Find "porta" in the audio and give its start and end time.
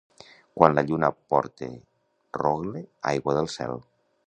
1.33-1.69